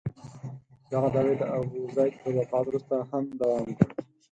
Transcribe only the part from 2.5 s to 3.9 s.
وروسته هم دوام وکړ.